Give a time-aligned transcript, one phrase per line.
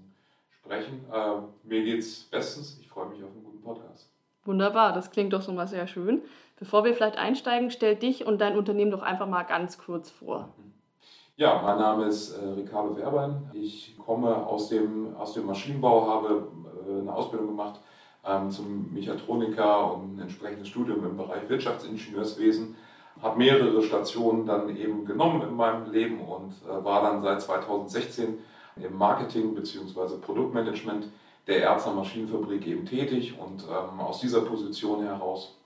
[0.51, 1.05] sprechen.
[1.13, 2.79] Äh, mir geht's bestens.
[2.81, 4.09] Ich freue mich auf einen guten Podcast.
[4.45, 6.23] Wunderbar, das klingt doch schon mal sehr schön.
[6.61, 10.49] Bevor wir vielleicht einsteigen, stell dich und dein Unternehmen doch einfach mal ganz kurz vor.
[11.35, 13.51] Ja, mein Name ist äh, Ricardo Werbein.
[13.53, 16.47] Ich komme aus dem, aus dem Maschinenbau, habe
[16.87, 17.81] äh, eine Ausbildung gemacht
[18.27, 22.77] ähm, zum Mechatroniker und ein entsprechendes Studium im Bereich Wirtschaftsingenieurswesen.
[23.21, 28.39] Habe mehrere Stationen dann eben genommen in meinem Leben und äh, war dann seit 2016
[28.77, 30.17] im Marketing bzw.
[30.21, 31.09] Produktmanagement
[31.47, 35.59] der Erzer Maschinenfabrik eben tätig und ähm, aus dieser Position heraus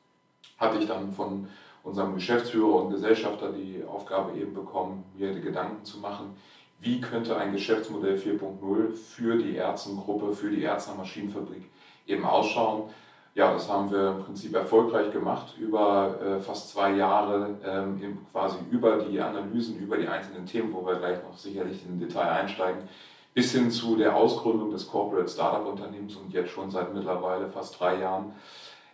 [0.59, 1.49] hatte ich dann von
[1.83, 6.37] unserem Geschäftsführer und Gesellschafter die Aufgabe eben bekommen, mir Gedanken zu machen,
[6.81, 11.71] wie könnte ein Geschäftsmodell 4.0 für die Ärztengruppe, für die Ärzter Maschinenfabrik
[12.07, 12.91] eben ausschauen.
[13.35, 18.57] Ja, das haben wir im Prinzip erfolgreich gemacht über äh, fast zwei Jahre, ähm, quasi
[18.71, 22.89] über die Analysen, über die einzelnen Themen, wo wir gleich noch sicherlich in Detail einsteigen,
[23.35, 27.79] bis hin zu der Ausgründung des Corporate Startup Unternehmens und jetzt schon seit mittlerweile fast
[27.79, 28.33] drei Jahren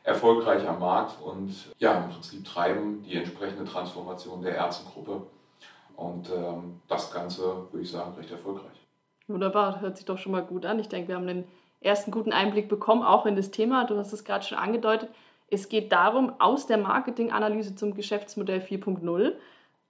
[0.03, 5.23] erfolgreich am Markt und ja, im Prinzip treiben die entsprechende Transformation der Ärztengruppe.
[5.95, 8.87] Und ähm, das Ganze, würde ich sagen, recht erfolgreich.
[9.29, 10.81] Wunderbar, hört sich doch schon mal gut an.
[10.81, 11.45] Ich denke, wir haben den
[11.85, 13.85] ersten guten Einblick bekommen, auch in das Thema.
[13.85, 15.11] Du hast es gerade schon angedeutet.
[15.49, 19.35] Es geht darum, aus der Marketinganalyse zum Geschäftsmodell 4.0.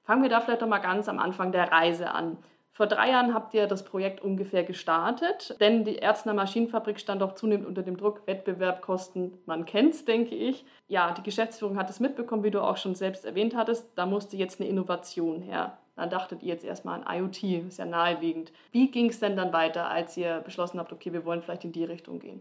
[0.05, 2.39] Fangen wir da vielleicht doch mal ganz am Anfang der Reise an.
[2.75, 7.35] Vor drei Jahren habt ihr das Projekt ungefähr gestartet, denn die Ärzner Maschinenfabrik stand auch
[7.35, 8.27] zunehmend unter dem Druck.
[8.27, 10.65] Wettbewerb, Kosten, man kennt es, denke ich.
[10.89, 13.91] Ja, die Geschäftsführung hat es mitbekommen, wie du auch schon selbst erwähnt hattest.
[13.95, 15.77] Da musste jetzt eine Innovation her.
[15.97, 18.53] Dann dachtet ihr jetzt erstmal an IoT, ist ja naheliegend.
[18.71, 21.73] Wie ging es denn dann weiter, als ihr beschlossen habt, okay, wir wollen vielleicht in
[21.73, 22.41] die Richtung gehen?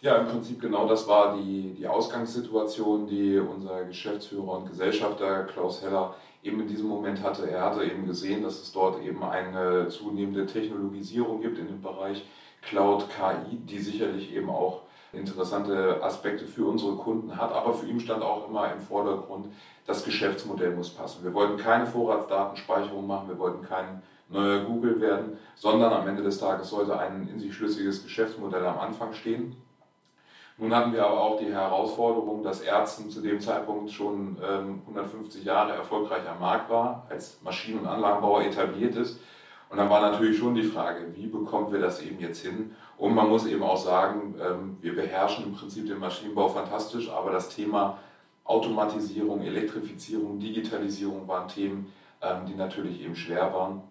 [0.00, 5.82] Ja, im Prinzip genau das war die, die Ausgangssituation, die unser Geschäftsführer und Gesellschafter Klaus
[5.82, 7.50] Heller eben in diesem Moment hatte.
[7.50, 12.22] Er hatte eben gesehen, dass es dort eben eine zunehmende Technologisierung gibt in dem Bereich
[12.60, 14.82] Cloud KI, die sicherlich eben auch
[15.14, 17.52] interessante Aspekte für unsere Kunden hat.
[17.52, 19.46] Aber für ihn stand auch immer im Vordergrund,
[19.86, 21.24] das Geschäftsmodell muss passen.
[21.24, 26.38] Wir wollten keine Vorratsdatenspeicherung machen, wir wollten kein neuer Google werden, sondern am Ende des
[26.38, 29.56] Tages sollte ein in sich schlüssiges Geschäftsmodell am Anfang stehen.
[30.56, 35.44] Nun hatten wir aber auch die Herausforderung, dass Ärzten zu dem Zeitpunkt schon ähm, 150
[35.44, 39.18] Jahre erfolgreich am Markt war, als Maschinen- und Anlagenbauer etabliert ist.
[39.68, 42.76] Und dann war natürlich schon die Frage, wie bekommen wir das eben jetzt hin?
[42.96, 47.32] Und man muss eben auch sagen, ähm, wir beherrschen im Prinzip den Maschinenbau fantastisch, aber
[47.32, 47.98] das Thema
[48.44, 53.82] Automatisierung, Elektrifizierung, Digitalisierung waren Themen, ähm, die natürlich eben schwer waren.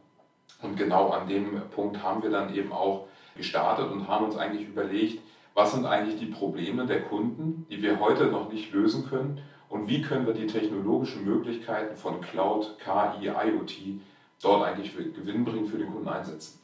[0.62, 4.68] Und genau an dem Punkt haben wir dann eben auch gestartet und haben uns eigentlich
[4.68, 5.22] überlegt,
[5.54, 9.88] was sind eigentlich die Probleme der Kunden, die wir heute noch nicht lösen können und
[9.88, 14.02] wie können wir die technologischen Möglichkeiten von Cloud, KI, IoT
[14.42, 16.60] dort eigentlich gewinnbringend für den Kunden einsetzen.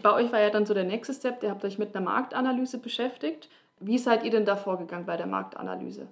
[0.00, 2.78] Bei euch war ja dann so der nächste Step, ihr habt euch mit einer Marktanalyse
[2.78, 3.50] beschäftigt.
[3.78, 6.06] Wie seid ihr denn da vorgegangen bei der Marktanalyse?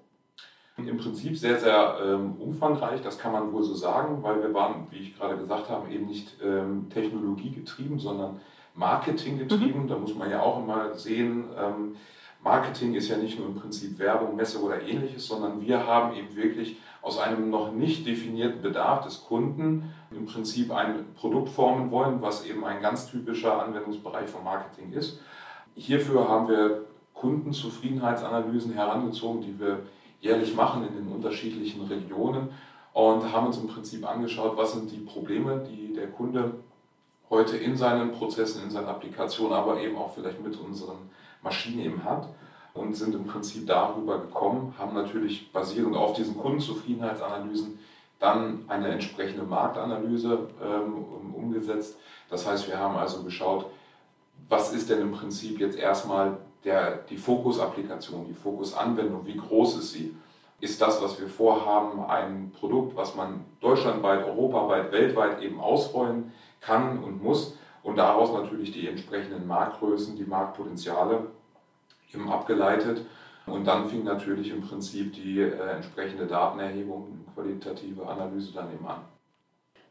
[0.77, 4.87] Im Prinzip sehr, sehr ähm, umfangreich, das kann man wohl so sagen, weil wir waren,
[4.91, 8.41] wie ich gerade gesagt habe, eben nicht ähm, technologiegetrieben, sondern
[8.75, 9.85] Marketing getrieben.
[9.85, 9.89] Mhm.
[9.89, 11.97] Da muss man ja auch immer sehen, ähm,
[12.43, 16.35] Marketing ist ja nicht nur im Prinzip Werbung, Messe oder ähnliches, sondern wir haben eben
[16.35, 22.21] wirklich aus einem noch nicht definierten Bedarf des Kunden im Prinzip ein Produkt formen wollen,
[22.21, 25.21] was eben ein ganz typischer Anwendungsbereich von Marketing ist.
[25.75, 29.81] Hierfür haben wir Kundenzufriedenheitsanalysen herangezogen, die wir
[30.21, 32.51] jährlich machen in den unterschiedlichen Regionen
[32.93, 36.55] und haben uns im Prinzip angeschaut, was sind die Probleme, die der Kunde
[37.31, 41.11] heute in seinen Prozessen, in seinen Applikationen, aber eben auch vielleicht mit unseren
[41.43, 42.29] Maschinen eben hat.
[42.75, 47.79] Und sind im Prinzip darüber gekommen, haben natürlich basierend auf diesen Kundenzufriedenheitsanalysen
[48.21, 51.97] dann eine entsprechende Marktanalyse ähm, umgesetzt.
[52.29, 53.67] Das heißt, wir haben also geschaut,
[54.49, 59.93] was ist denn im Prinzip jetzt erstmal der, die Fokusapplikation, die Fokusanwendung, wie groß ist
[59.93, 60.15] sie?
[60.61, 67.03] Ist das, was wir vorhaben, ein Produkt, was man deutschlandweit, europaweit, weltweit eben ausrollen kann
[67.03, 71.29] und muss und daraus natürlich die entsprechenden Marktgrößen, die Marktpotenziale
[72.15, 73.05] eben abgeleitet.
[73.47, 79.01] Und dann fing natürlich im Prinzip die äh, entsprechende Datenerhebung, qualitative Analyse dann eben an.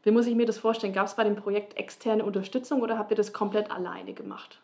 [0.02, 0.94] Wie muss ich mir das vorstellen?
[0.94, 4.60] Gab es bei dem Projekt externe Unterstützung oder habt ihr das komplett alleine gemacht?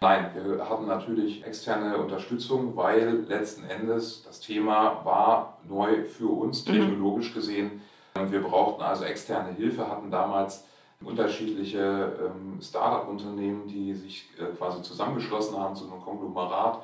[0.00, 6.64] Nein, wir hatten natürlich externe Unterstützung, weil letzten Endes das Thema war neu für uns,
[6.66, 6.72] mhm.
[6.72, 7.82] technologisch gesehen.
[8.14, 10.64] Wir brauchten also externe Hilfe, hatten damals
[11.04, 16.82] unterschiedliche ähm, Startup-Unternehmen, die sich äh, quasi zusammengeschlossen haben zu einem Konglomerat,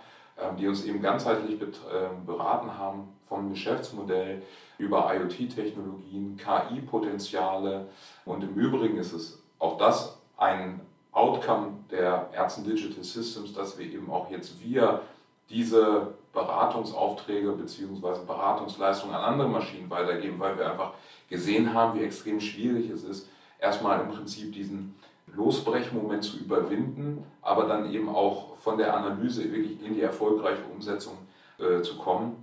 [0.59, 4.43] die uns eben ganzheitlich ähm, beraten haben vom Geschäftsmodell
[4.79, 7.87] über IoT-Technologien, KI-Potenziale
[8.25, 10.81] und im Übrigen ist es auch das ein
[11.13, 15.03] Outcome der Ärzten Digital Systems, dass wir eben auch jetzt wir
[15.49, 18.25] diese Beratungsaufträge bzw.
[18.27, 20.95] Beratungsleistungen an andere Maschinen weitergeben, weil wir einfach
[21.29, 23.29] gesehen haben, wie extrem schwierig es ist,
[23.61, 24.95] erstmal im Prinzip diesen
[25.29, 31.19] Losbrechmoment zu überwinden, aber dann eben auch von der Analyse wirklich in die erfolgreiche Umsetzung
[31.59, 32.43] äh, zu kommen.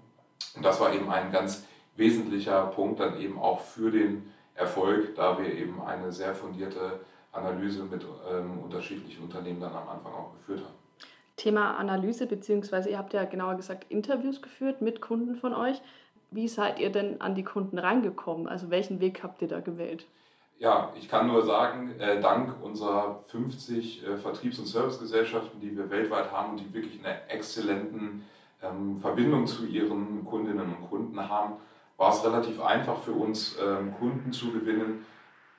[0.56, 1.66] Und das war eben ein ganz
[1.96, 7.00] wesentlicher Punkt dann eben auch für den Erfolg, da wir eben eine sehr fundierte
[7.32, 10.76] Analyse mit ähm, unterschiedlichen Unternehmen dann am Anfang auch geführt haben.
[11.38, 15.82] Thema Analyse, beziehungsweise ihr habt ja genauer gesagt Interviews geführt mit Kunden von euch.
[16.30, 18.48] Wie seid ihr denn an die Kunden reingekommen?
[18.48, 20.06] Also welchen Weg habt ihr da gewählt?
[20.62, 25.90] Ja, ich kann nur sagen, äh, dank unserer 50 äh, Vertriebs- und Servicegesellschaften, die wir
[25.90, 28.28] weltweit haben und die wirklich eine exzellenten
[28.62, 31.54] ähm, Verbindung zu ihren Kundinnen und Kunden haben,
[31.98, 35.04] war es relativ einfach für uns, ähm, Kunden zu gewinnen,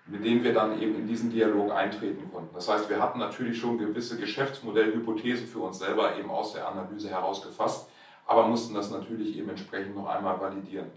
[0.06, 2.54] mit denen wir dann eben in diesen Dialog eintreten konnten.
[2.54, 7.10] Das heißt, wir hatten natürlich schon gewisse Geschäftsmodellhypothesen für uns selber eben aus der Analyse
[7.10, 7.90] heraus gefasst,
[8.24, 10.92] aber mussten das natürlich eben entsprechend noch einmal validieren.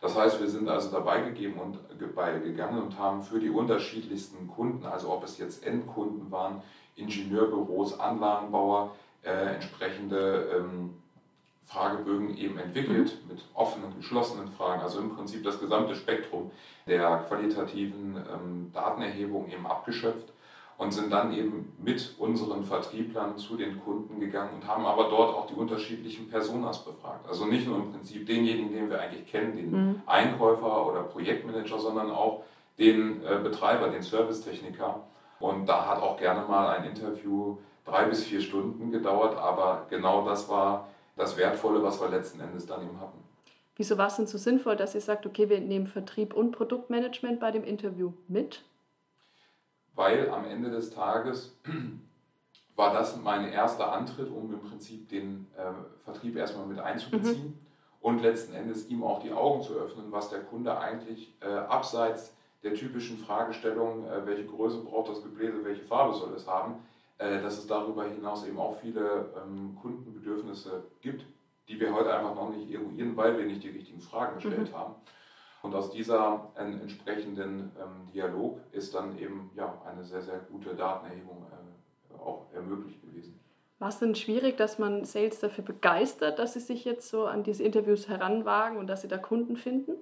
[0.00, 4.48] Das heißt, wir sind also dabei gegeben und dabei gegangen und haben für die unterschiedlichsten
[4.48, 6.62] Kunden, also ob es jetzt Endkunden waren,
[6.96, 10.94] Ingenieurbüros, Anlagenbauer, äh, entsprechende ähm,
[11.64, 13.34] Fragebögen eben entwickelt mhm.
[13.34, 16.50] mit offenen, geschlossenen Fragen, also im Prinzip das gesamte Spektrum
[16.86, 20.32] der qualitativen ähm, Datenerhebung eben abgeschöpft
[20.78, 25.34] und sind dann eben mit unseren Vertrieblern zu den Kunden gegangen und haben aber dort
[25.34, 27.26] auch die unterschiedlichen Personas befragt.
[27.28, 30.02] Also nicht nur im Prinzip denjenigen, den wir eigentlich kennen, den mhm.
[30.06, 32.42] Einkäufer oder Projektmanager, sondern auch
[32.78, 35.00] den äh, Betreiber, den Servicetechniker.
[35.40, 40.26] Und da hat auch gerne mal ein Interview drei bis vier Stunden gedauert, aber genau
[40.26, 43.18] das war das Wertvolle, was wir letzten Endes dann eben hatten.
[43.76, 47.40] Wieso war es denn so sinnvoll, dass ihr sagt, okay, wir nehmen Vertrieb und Produktmanagement
[47.40, 48.64] bei dem Interview mit?
[49.96, 51.56] Weil am Ende des Tages
[52.76, 55.72] war das mein erster Antritt, um im Prinzip den äh,
[56.04, 57.58] Vertrieb erstmal mit einzubeziehen mhm.
[58.00, 62.34] und letzten Endes ihm auch die Augen zu öffnen, was der Kunde eigentlich äh, abseits
[62.62, 66.74] der typischen Fragestellung, äh, welche Größe braucht das Gebläse, welche Farbe soll es haben,
[67.18, 71.24] äh, dass es darüber hinaus eben auch viele ähm, Kundenbedürfnisse gibt,
[71.68, 74.76] die wir heute einfach noch nicht eruieren, weil wir nicht die richtigen Fragen gestellt mhm.
[74.76, 74.94] haben.
[75.62, 80.74] Und aus dieser äh, entsprechenden ähm, Dialog ist dann eben ja, eine sehr, sehr gute
[80.74, 83.40] Datenerhebung äh, auch ermöglicht gewesen.
[83.78, 87.42] War es denn schwierig, dass man Sales dafür begeistert, dass sie sich jetzt so an
[87.42, 89.92] diese Interviews heranwagen und dass sie da Kunden finden?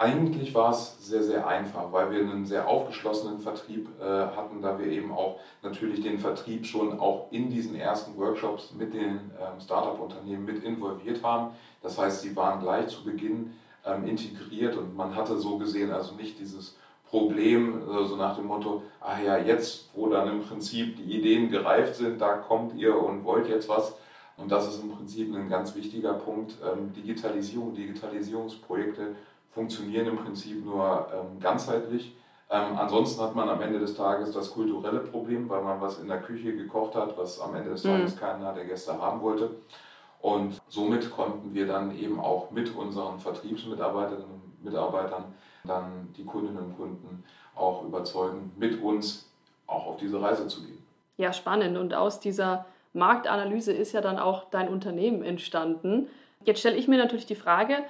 [0.00, 4.78] Eigentlich war es sehr, sehr einfach, weil wir einen sehr aufgeschlossenen Vertrieb äh, hatten, da
[4.78, 9.60] wir eben auch natürlich den Vertrieb schon auch in diesen ersten Workshops mit den ähm,
[9.60, 11.50] Startup-Unternehmen mit involviert haben.
[11.82, 13.52] Das heißt, sie waren gleich zu Beginn
[13.84, 16.76] ähm, integriert und man hatte so gesehen also nicht dieses
[17.10, 21.50] Problem, äh, so nach dem Motto, ah ja, jetzt, wo dann im Prinzip die Ideen
[21.50, 23.94] gereift sind, da kommt ihr und wollt jetzt was.
[24.36, 26.54] Und das ist im Prinzip ein ganz wichtiger Punkt.
[26.64, 29.16] Ähm, Digitalisierung, Digitalisierungsprojekte
[29.50, 32.16] funktionieren im Prinzip nur ähm, ganzheitlich.
[32.48, 36.08] Ähm, ansonsten hat man am Ende des Tages das kulturelle Problem, weil man was in
[36.08, 38.18] der Küche gekocht hat, was am Ende des Tages mhm.
[38.18, 39.50] keiner der Gäste haben wollte.
[40.22, 45.24] Und somit konnten wir dann eben auch mit unseren Vertriebsmitarbeiterinnen und Mitarbeitern
[45.64, 47.24] dann die Kundinnen und Kunden
[47.54, 49.30] auch überzeugen, mit uns
[49.66, 50.82] auch auf diese Reise zu gehen.
[51.16, 51.76] Ja, spannend.
[51.78, 56.08] Und aus dieser Marktanalyse ist ja dann auch dein Unternehmen entstanden.
[56.44, 57.84] Jetzt stelle ich mir natürlich die Frage,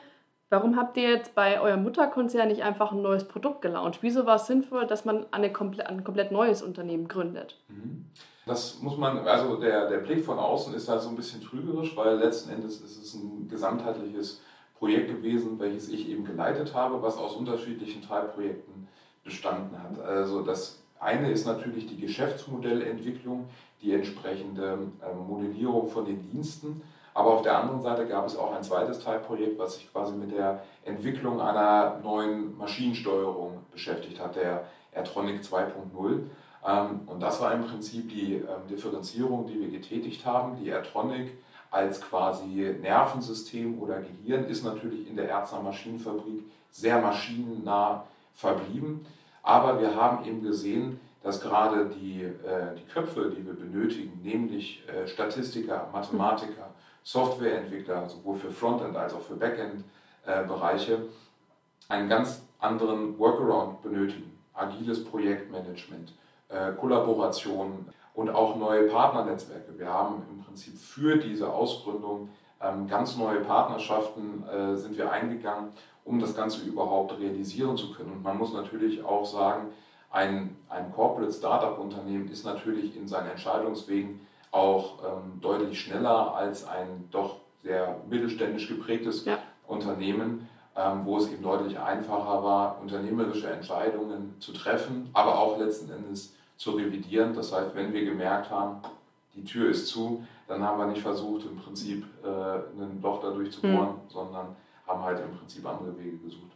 [0.51, 4.01] Warum habt ihr jetzt bei eurem Mutterkonzern nicht einfach ein neues Produkt gelauncht?
[4.03, 7.57] Wieso war es sinnvoll, dass man eine komple ein komplett neues Unternehmen gründet?
[7.69, 8.07] Mhm.
[8.51, 11.97] Das muss man, also der, der Blick von außen ist da so ein bisschen trügerisch,
[11.97, 14.41] weil letzten Endes ist es ein gesamtheitliches
[14.77, 18.89] Projekt gewesen, welches ich eben geleitet habe, was aus unterschiedlichen Teilprojekten
[19.23, 20.05] bestanden hat.
[20.05, 23.49] Also das eine ist natürlich die Geschäftsmodellentwicklung,
[23.83, 24.79] die entsprechende
[25.09, 26.83] ähm, Modellierung von den Diensten.
[27.15, 30.33] Aber auf der anderen Seite gab es auch ein zweites Teilprojekt, was sich quasi mit
[30.33, 36.23] der Entwicklung einer neuen Maschinensteuerung beschäftigt hat, der Airtronic 2.0.
[36.67, 40.57] Ähm, und das war im Prinzip die ähm, Differenzierung, die wir getätigt haben.
[40.57, 41.33] Die Airtronic
[41.71, 49.07] als quasi Nervensystem oder Gehirn ist natürlich in der Erzner Maschinenfabrik sehr maschinennah verblieben.
[49.43, 54.83] Aber wir haben eben gesehen, dass gerade die, äh, die Köpfe, die wir benötigen, nämlich
[54.89, 56.71] äh, Statistiker, Mathematiker,
[57.03, 64.39] Softwareentwickler, sowohl für Frontend als auch für Backend-Bereiche, äh, einen ganz anderen Workaround benötigen.
[64.55, 66.13] Agiles Projektmanagement,
[66.51, 69.79] äh, Kollaboration und auch neue Partnernetzwerke.
[69.79, 72.31] Wir haben im Prinzip für diese Ausgründung
[72.61, 75.71] ähm, ganz neue Partnerschaften äh, sind wir eingegangen,
[76.05, 78.13] um das Ganze überhaupt realisieren zu können.
[78.13, 79.69] Und man muss natürlich auch sagen,
[80.11, 87.09] ein, ein Corporate Startup-Unternehmen ist natürlich in seinen Entscheidungswegen auch ähm, deutlich schneller als ein
[87.11, 89.39] doch sehr mittelständisch geprägtes ja.
[89.67, 95.93] Unternehmen, ähm, wo es eben deutlich einfacher war, unternehmerische Entscheidungen zu treffen, aber auch letzten
[95.93, 97.35] Endes zu revidieren.
[97.35, 98.83] Das heißt, wenn wir gemerkt haben,
[99.35, 103.51] die Tür ist zu, dann haben wir nicht versucht, im Prinzip äh, ein Loch dadurch
[103.51, 104.09] zu bohren, mhm.
[104.09, 106.53] sondern haben halt im Prinzip andere Wege gesucht.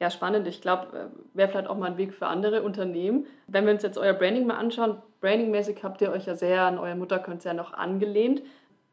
[0.00, 0.46] Ja, spannend.
[0.46, 3.26] Ich glaube, äh, wäre vielleicht auch mal ein Weg für andere Unternehmen.
[3.48, 6.78] Wenn wir uns jetzt euer Branding mal anschauen, brandingmäßig habt ihr euch ja sehr an
[6.78, 8.42] euer Mutterkonzern noch angelehnt.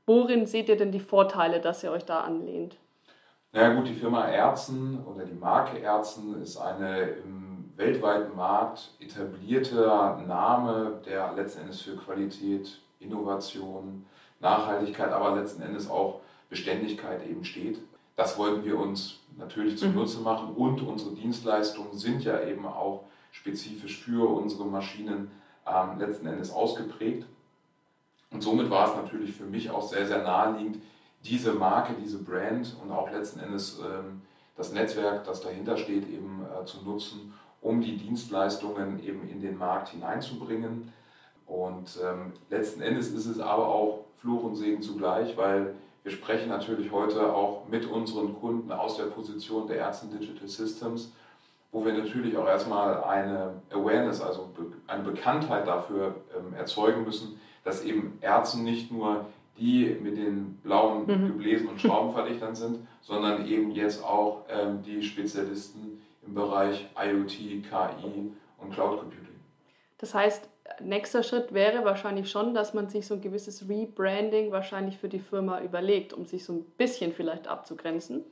[0.08, 2.78] Worin seht ihr denn die Vorteile, dass ihr euch da anlehnt?
[3.52, 7.51] Na ja, gut, die Firma Ärzten oder die Marke Ärzten ist eine im
[7.82, 14.06] weltweiten Markt etablierter Name, der letzten Endes für Qualität, Innovation,
[14.40, 17.80] Nachhaltigkeit, aber letzten Endes auch Beständigkeit eben steht.
[18.16, 20.24] Das wollten wir uns natürlich zunutze mhm.
[20.24, 25.32] machen und unsere Dienstleistungen sind ja eben auch spezifisch für unsere Maschinen
[25.66, 27.26] ähm, letzten Endes ausgeprägt.
[28.30, 30.82] Und somit war es natürlich für mich auch sehr, sehr naheliegend,
[31.24, 34.22] diese Marke, diese Brand und auch letzten Endes ähm,
[34.56, 39.58] das Netzwerk, das dahinter steht, eben äh, zu nutzen, um die Dienstleistungen eben in den
[39.58, 40.92] Markt hineinzubringen.
[41.46, 46.50] Und ähm, letzten Endes ist es aber auch Fluch und Segen zugleich, weil wir sprechen
[46.50, 51.14] natürlich heute auch mit unseren Kunden aus der Position der Ärzten Digital Systems,
[51.72, 54.50] wo wir natürlich auch erstmal eine Awareness, also
[54.88, 59.26] eine Bekanntheit dafür ähm, erzeugen müssen, dass eben Ärzte nicht nur
[59.58, 61.28] die mit den blauen mhm.
[61.28, 68.32] Gebläsen und Schraubenverdichtern sind, sondern eben jetzt auch ähm, die Spezialisten im Bereich IoT, KI
[68.58, 69.28] und Cloud Computing.
[69.98, 70.50] Das heißt,
[70.82, 75.20] nächster Schritt wäre wahrscheinlich schon, dass man sich so ein gewisses Rebranding wahrscheinlich für die
[75.20, 78.24] Firma überlegt, um sich so ein bisschen vielleicht abzugrenzen.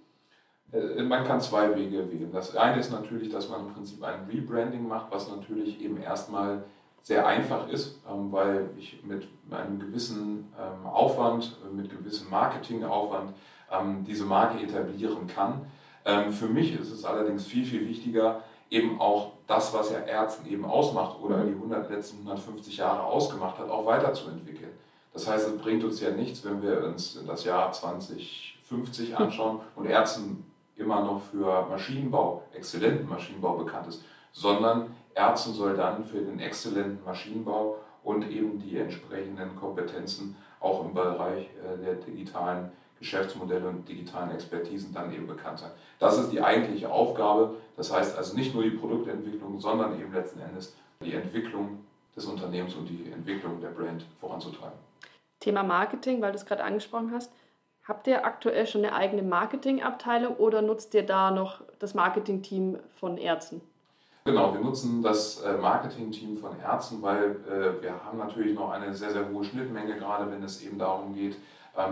[0.72, 2.31] Äh, man kann zwei Wege wählen.
[2.31, 6.63] Das eine ist natürlich, dass man im Prinzip ein Rebranding macht, was natürlich eben erstmal
[7.01, 13.34] sehr einfach ist, ähm, weil ich mit einem gewissen ähm, Aufwand, mit gewissem Marketingaufwand
[13.72, 15.65] ähm, diese Marke etablieren kann.
[16.03, 20.65] Für mich ist es allerdings viel, viel wichtiger, eben auch das, was ja Ärzten eben
[20.65, 24.71] ausmacht oder die 100, letzten 150 Jahre ausgemacht hat, auch weiterzuentwickeln.
[25.13, 29.85] Das heißt, es bringt uns ja nichts, wenn wir uns das Jahr 2050 anschauen und
[29.85, 36.39] Ärzten immer noch für Maschinenbau, exzellenten Maschinenbau bekannt ist, sondern Ärzten soll dann für den
[36.39, 43.87] exzellenten Maschinenbau und eben die entsprechenden Kompetenzen auch im Bereich äh, der digitalen Geschäftsmodelle und
[43.87, 45.71] digitalen Expertisen dann eben bekannt sein.
[45.99, 47.55] Das ist die eigentliche Aufgabe.
[47.77, 52.75] Das heißt also nicht nur die Produktentwicklung, sondern eben letzten Endes die Entwicklung des Unternehmens
[52.75, 54.77] und die Entwicklung der Brand voranzutreiben.
[55.39, 57.31] Thema Marketing, weil du es gerade angesprochen hast.
[57.87, 63.17] Habt ihr aktuell schon eine eigene Marketingabteilung oder nutzt ihr da noch das Marketingteam von
[63.17, 63.61] Ärzten?
[64.25, 68.93] Genau, wir nutzen das äh, Marketingteam von Ärzten, weil äh, wir haben natürlich noch eine
[68.93, 71.37] sehr, sehr hohe Schnittmenge, gerade wenn es eben darum geht,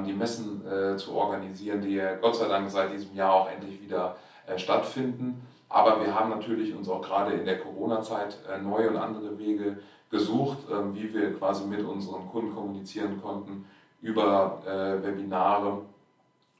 [0.06, 4.18] die Messen äh, zu organisieren, die Gott sei Dank seit diesem Jahr auch endlich wieder
[4.46, 5.42] äh, stattfinden.
[5.70, 9.80] Aber wir haben natürlich uns auch gerade in der Corona-Zeit äh, neue und andere Wege
[10.10, 13.66] gesucht, ähm, wie wir quasi mit unseren Kunden kommunizieren konnten
[14.00, 15.82] über Webinare,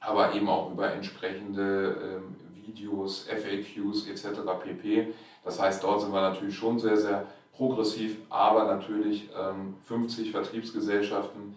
[0.00, 4.40] aber eben auch über entsprechende ähm, Videos, FAQs etc.
[4.60, 5.14] pp.
[5.44, 9.30] Das heißt, dort sind wir natürlich schon sehr, sehr progressiv, aber natürlich
[9.84, 11.54] 50 Vertriebsgesellschaften ähm,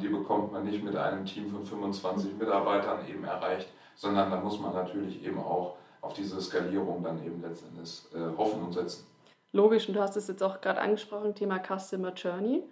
[0.00, 4.58] die bekommt man nicht mit einem Team von 25 Mitarbeitern eben erreicht, sondern da muss
[4.60, 9.06] man natürlich eben auch auf diese Skalierung dann eben letztendlich äh, hoffen und setzen.
[9.52, 12.62] Logisch, und du hast es jetzt auch gerade angesprochen, Thema Customer Journey.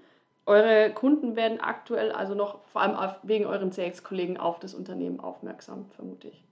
[0.46, 5.86] Eure Kunden werden aktuell also noch vor allem wegen euren CX-Kollegen auf das Unternehmen aufmerksam,
[5.94, 6.42] vermute ich.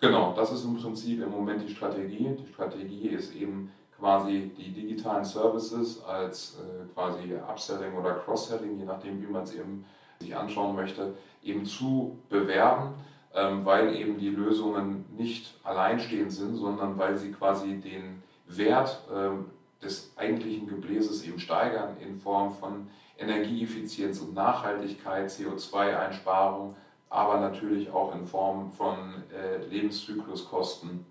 [0.00, 2.36] Genau, das ist im Prinzip im Moment die Strategie.
[2.38, 3.70] Die Strategie ist eben
[4.02, 9.54] quasi die digitalen Services als äh, quasi Upselling oder Cross-Selling, je nachdem, wie man es
[9.54, 9.84] eben
[10.18, 12.94] sich anschauen möchte, eben zu bewerben,
[13.32, 19.46] ähm, weil eben die Lösungen nicht alleinstehend sind, sondern weil sie quasi den Wert ähm,
[19.80, 26.74] des eigentlichen Gebläses eben steigern in Form von Energieeffizienz und Nachhaltigkeit, CO2-Einsparung,
[27.08, 31.06] aber natürlich auch in Form von äh, Lebenszykluskosten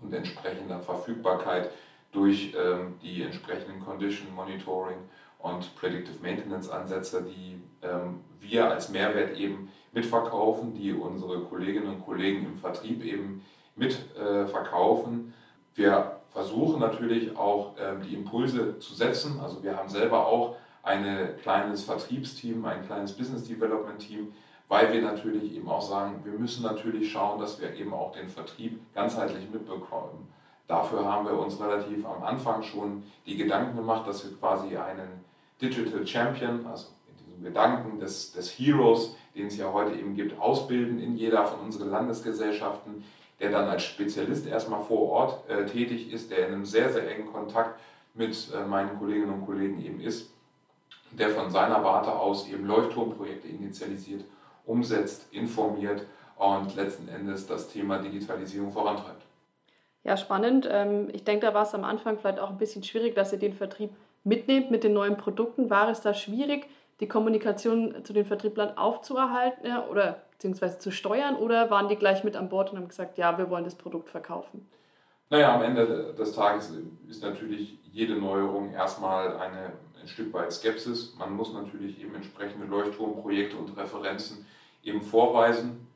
[0.00, 1.72] und entsprechender Verfügbarkeit
[2.12, 4.98] durch ähm, die entsprechenden Condition Monitoring
[5.38, 12.04] und Predictive Maintenance Ansätze, die ähm, wir als Mehrwert eben mitverkaufen, die unsere Kolleginnen und
[12.04, 13.44] Kollegen im Vertrieb eben
[13.76, 15.32] mitverkaufen.
[15.74, 19.40] Äh, wir versuchen natürlich auch ähm, die Impulse zu setzen.
[19.40, 24.32] Also wir haben selber auch ein kleines Vertriebsteam, ein kleines Business Development Team,
[24.68, 28.28] weil wir natürlich eben auch sagen, wir müssen natürlich schauen, dass wir eben auch den
[28.28, 30.28] Vertrieb ganzheitlich mitbekommen.
[30.72, 35.22] Dafür haben wir uns relativ am Anfang schon die Gedanken gemacht, dass wir quasi einen
[35.60, 40.40] Digital Champion, also in diesem Gedanken des, des Heroes, den es ja heute eben gibt,
[40.40, 43.04] ausbilden in jeder von unseren Landesgesellschaften,
[43.38, 47.06] der dann als Spezialist erstmal vor Ort äh, tätig ist, der in einem sehr, sehr
[47.14, 47.78] engen Kontakt
[48.14, 50.32] mit äh, meinen Kolleginnen und Kollegen eben ist,
[51.10, 54.24] der von seiner Warte aus eben Leuchtturmprojekte initialisiert,
[54.64, 59.31] umsetzt, informiert und letzten Endes das Thema Digitalisierung vorantreibt.
[60.04, 60.68] Ja, spannend.
[60.70, 63.38] Ähm, ich denke, da war es am Anfang vielleicht auch ein bisschen schwierig, dass ihr
[63.38, 63.90] den Vertrieb
[64.24, 65.70] mitnehmt mit den neuen Produkten.
[65.70, 66.66] War es da schwierig,
[67.00, 72.36] die Kommunikation zu den Vertrieblern aufzuerhalten oder beziehungsweise zu steuern oder waren die gleich mit
[72.36, 74.68] an Bord und haben gesagt, ja, wir wollen das Produkt verkaufen?
[75.30, 76.72] Naja, am Ende des Tages
[77.08, 81.14] ist natürlich jede Neuerung erstmal eine, ein Stück weit Skepsis.
[81.18, 84.44] Man muss natürlich eben entsprechende Leuchtturmprojekte und Referenzen
[84.82, 85.86] eben vorweisen.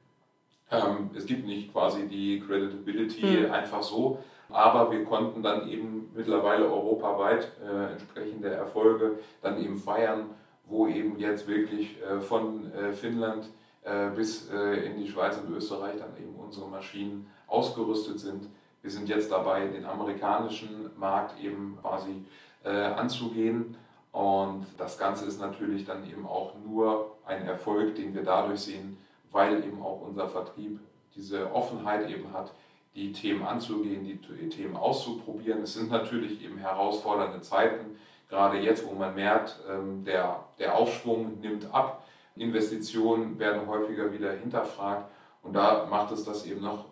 [0.71, 3.53] Ähm, es gibt nicht quasi die Creditability mhm.
[3.53, 4.19] einfach so,
[4.49, 10.27] aber wir konnten dann eben mittlerweile europaweit äh, entsprechende Erfolge dann eben feiern,
[10.67, 13.49] wo eben jetzt wirklich äh, von äh, Finnland
[13.85, 18.49] äh, bis äh, in die Schweiz und Österreich dann eben unsere Maschinen ausgerüstet sind.
[18.83, 22.25] Wir sind jetzt dabei, den amerikanischen Markt eben quasi
[22.65, 23.77] äh, anzugehen.
[24.13, 28.97] Und das Ganze ist natürlich dann eben auch nur ein Erfolg, den wir dadurch sehen,
[29.31, 30.81] weil eben auch unser Vertrieb
[31.15, 32.53] diese Offenheit eben hat,
[32.95, 35.63] die Themen anzugehen, die Themen auszuprobieren.
[35.63, 41.41] Es sind natürlich eben herausfordernde Zeiten, gerade jetzt, wo man merkt, ähm, der, der Aufschwung
[41.41, 42.05] nimmt ab,
[42.37, 45.11] Investitionen werden häufiger wieder hinterfragt
[45.43, 46.87] und da macht es das eben noch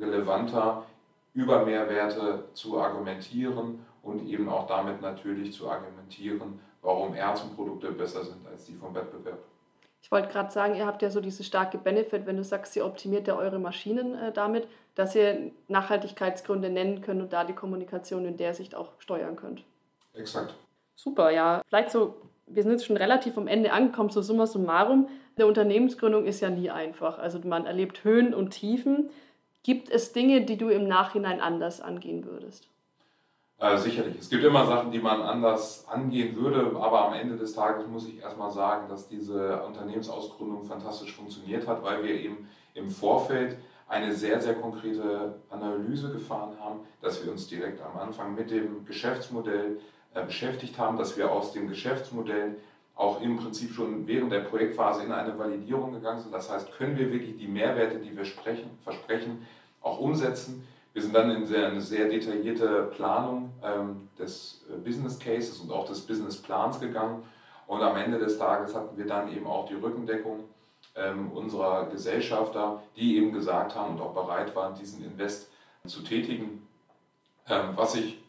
[0.00, 0.84] relevanter,
[1.34, 8.46] über Mehrwerte zu argumentieren und eben auch damit natürlich zu argumentieren, warum Ärzteprodukte besser sind
[8.46, 9.38] als die vom Wettbewerb.
[10.00, 12.86] Ich wollte gerade sagen, ihr habt ja so diese starke Benefit, wenn du sagst, ihr
[12.86, 18.24] optimiert ja eure Maschinen äh, damit, dass ihr Nachhaltigkeitsgründe nennen könnt und da die Kommunikation
[18.24, 19.64] in der Sicht auch steuern könnt.
[20.14, 20.54] Exakt.
[20.94, 21.62] Super, ja.
[21.68, 25.08] Vielleicht so, wir sind jetzt schon relativ am Ende angekommen, so summa summarum.
[25.36, 27.18] Eine Unternehmensgründung ist ja nie einfach.
[27.18, 29.10] Also man erlebt Höhen und Tiefen.
[29.62, 32.68] Gibt es Dinge, die du im Nachhinein anders angehen würdest?
[33.60, 34.16] Äh, sicherlich.
[34.20, 38.06] Es gibt immer Sachen, die man anders angehen würde, aber am Ende des Tages muss
[38.06, 44.14] ich erstmal sagen, dass diese Unternehmensausgründung fantastisch funktioniert hat, weil wir eben im Vorfeld eine
[44.14, 49.80] sehr, sehr konkrete Analyse gefahren haben, dass wir uns direkt am Anfang mit dem Geschäftsmodell
[50.14, 52.58] äh, beschäftigt haben, dass wir aus dem Geschäftsmodell
[52.94, 56.32] auch im Prinzip schon während der Projektphase in eine Validierung gegangen sind.
[56.32, 59.46] Das heißt, können wir wirklich die Mehrwerte, die wir sprechen, versprechen,
[59.80, 60.64] auch umsetzen?
[60.92, 65.70] Wir sind dann in sehr, eine sehr detaillierte Planung ähm, des äh, Business Cases und
[65.70, 67.22] auch des Business Plans gegangen.
[67.66, 70.44] Und am Ende des Tages hatten wir dann eben auch die Rückendeckung
[70.96, 75.50] ähm, unserer Gesellschafter, die eben gesagt haben und auch bereit waren, diesen Invest
[75.86, 76.66] zu tätigen.
[77.48, 78.22] Ähm, was ich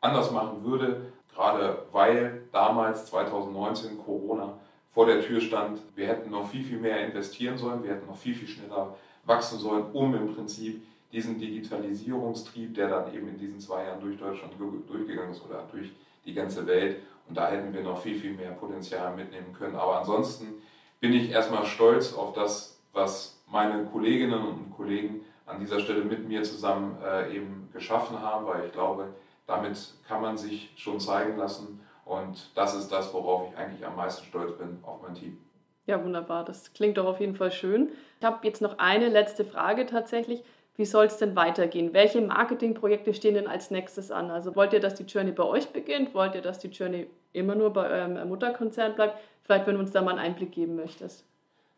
[0.00, 4.54] anders machen würde, gerade weil damals 2019 Corona
[4.92, 8.16] vor der Tür stand, wir hätten noch viel, viel mehr investieren sollen, wir hätten noch
[8.16, 13.60] viel, viel schneller wachsen sollen, um im Prinzip diesen Digitalisierungstrieb, der dann eben in diesen
[13.60, 15.92] zwei Jahren durch Deutschland durchgegangen ist oder durch
[16.24, 16.96] die ganze Welt.
[17.28, 19.76] Und da hätten wir noch viel, viel mehr Potenzial mitnehmen können.
[19.76, 20.62] Aber ansonsten
[21.00, 26.28] bin ich erstmal stolz auf das, was meine Kolleginnen und Kollegen an dieser Stelle mit
[26.28, 29.08] mir zusammen äh, eben geschaffen haben, weil ich glaube,
[29.46, 31.80] damit kann man sich schon zeigen lassen.
[32.04, 35.38] Und das ist das, worauf ich eigentlich am meisten stolz bin, auf mein Team.
[35.86, 36.44] Ja, wunderbar.
[36.44, 37.90] Das klingt doch auf jeden Fall schön.
[38.18, 40.42] Ich habe jetzt noch eine letzte Frage tatsächlich.
[40.76, 41.94] Wie soll es denn weitergehen?
[41.94, 44.30] Welche Marketingprojekte stehen denn als nächstes an?
[44.30, 46.14] Also wollt ihr, dass die Journey bei euch beginnt?
[46.14, 49.18] Wollt ihr, dass die Journey immer nur bei eurem Mutterkonzern bleibt?
[49.42, 51.24] Vielleicht, wenn du uns da mal einen Einblick geben möchtest.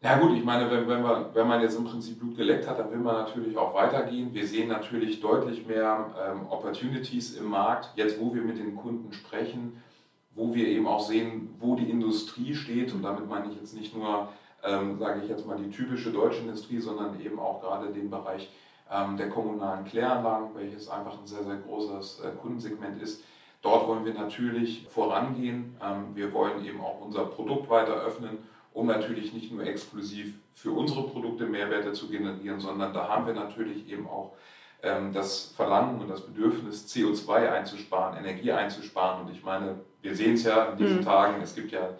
[0.00, 2.78] Ja gut, ich meine, wenn, wenn, man, wenn man jetzt im Prinzip Blut geleckt hat,
[2.78, 4.32] dann will man natürlich auch weitergehen.
[4.32, 9.12] Wir sehen natürlich deutlich mehr ähm, Opportunities im Markt, jetzt wo wir mit den Kunden
[9.12, 9.82] sprechen,
[10.36, 12.92] wo wir eben auch sehen, wo die Industrie steht.
[12.94, 14.28] Und damit meine ich jetzt nicht nur,
[14.62, 18.48] ähm, sage ich jetzt mal, die typische deutsche Industrie, sondern eben auch gerade den Bereich
[19.16, 23.22] der kommunalen Kläranlagen, welches einfach ein sehr, sehr großes äh, Kundensegment ist.
[23.60, 25.76] Dort wollen wir natürlich vorangehen.
[25.82, 28.38] Ähm, wir wollen eben auch unser Produkt weiter öffnen
[28.78, 33.34] um natürlich nicht nur exklusiv für unsere Produkte Mehrwerte zu generieren, sondern da haben wir
[33.34, 34.34] natürlich eben auch
[34.84, 39.26] ähm, das Verlangen und das Bedürfnis, CO2 einzusparen, Energie einzusparen.
[39.26, 41.04] Und ich meine, wir sehen es ja in diesen mhm.
[41.04, 41.90] Tagen, es gibt ja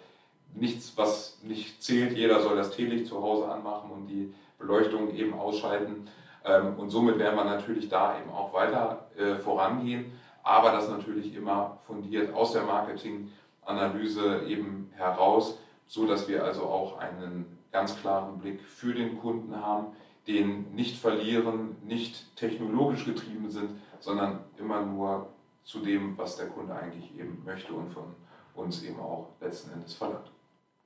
[0.53, 2.17] nichts, was nicht zählt.
[2.17, 6.07] Jeder soll das Teelicht zu Hause anmachen und die Beleuchtung eben ausschalten.
[6.49, 11.35] Ähm, und somit werden wir natürlich da eben auch weiter äh, vorangehen, aber das natürlich
[11.35, 15.59] immer fundiert aus der Marketinganalyse eben heraus
[15.89, 19.87] so dass wir also auch einen ganz klaren Blick für den Kunden haben,
[20.27, 25.29] den nicht verlieren, nicht technologisch getrieben sind, sondern immer nur
[25.63, 28.15] zu dem, was der Kunde eigentlich eben möchte und von
[28.53, 30.31] uns eben auch letzten Endes verlangt.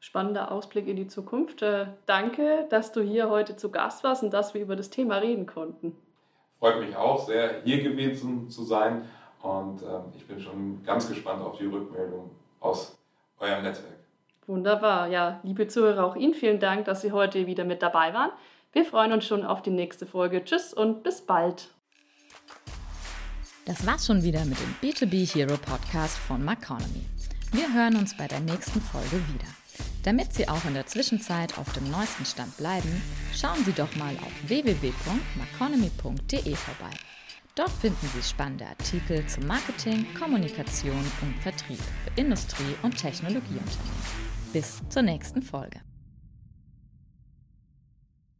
[0.03, 1.61] Spannender Ausblick in die Zukunft.
[1.61, 5.15] Äh, danke, dass du hier heute zu Gast warst und dass wir über das Thema
[5.19, 5.95] reden konnten.
[6.59, 9.05] Freut mich auch sehr, hier gewesen zu sein
[9.41, 12.99] und ähm, ich bin schon ganz gespannt auf die Rückmeldung aus
[13.39, 13.95] eurem Netzwerk.
[14.45, 15.07] Wunderbar.
[15.07, 18.31] Ja, liebe Zuhörer, auch Ihnen vielen Dank, dass Sie heute wieder mit dabei waren.
[18.73, 20.43] Wir freuen uns schon auf die nächste Folge.
[20.43, 21.69] Tschüss und bis bald.
[23.65, 27.05] Das war's schon wieder mit dem B2B Hero Podcast von Maconomy.
[27.53, 29.62] Wir hören uns bei der nächsten Folge wieder.
[30.03, 33.01] Damit Sie auch in der Zwischenzeit auf dem neuesten Stand bleiben,
[33.33, 36.93] schauen Sie doch mal auf www.maconomy.de vorbei.
[37.55, 44.03] Dort finden Sie spannende Artikel zu Marketing, Kommunikation und Vertrieb für Industrie- und Technologieunternehmen.
[44.51, 45.79] Bis zur nächsten Folge.